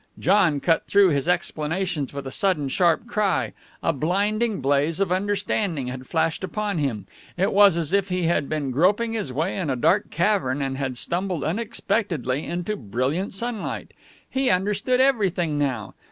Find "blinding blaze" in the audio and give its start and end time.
3.93-4.99